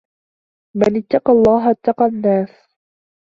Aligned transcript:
مَنْ 0.77 0.97
اتَّقَى 0.97 1.31
اللَّهَ 1.33 1.71
اتَّقَى 1.71 2.05
النَّاسَ 2.05 2.49